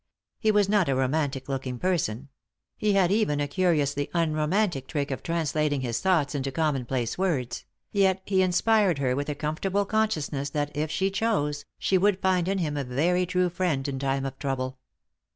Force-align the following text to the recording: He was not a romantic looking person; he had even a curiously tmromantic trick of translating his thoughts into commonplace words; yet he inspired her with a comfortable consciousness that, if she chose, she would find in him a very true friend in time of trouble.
He 0.39 0.49
was 0.49 0.67
not 0.67 0.89
a 0.89 0.95
romantic 0.95 1.47
looking 1.47 1.77
person; 1.77 2.29
he 2.75 2.93
had 2.93 3.11
even 3.11 3.39
a 3.39 3.47
curiously 3.47 4.09
tmromantic 4.15 4.87
trick 4.87 5.11
of 5.11 5.21
translating 5.21 5.81
his 5.81 6.01
thoughts 6.01 6.33
into 6.33 6.51
commonplace 6.51 7.19
words; 7.19 7.65
yet 7.91 8.23
he 8.25 8.41
inspired 8.41 8.97
her 8.97 9.15
with 9.15 9.29
a 9.29 9.35
comfortable 9.35 9.85
consciousness 9.85 10.49
that, 10.49 10.75
if 10.75 10.89
she 10.89 11.11
chose, 11.11 11.65
she 11.77 11.99
would 11.99 12.19
find 12.19 12.47
in 12.47 12.57
him 12.57 12.77
a 12.77 12.83
very 12.83 13.27
true 13.27 13.49
friend 13.51 13.87
in 13.87 13.99
time 13.99 14.25
of 14.25 14.39
trouble. 14.39 14.79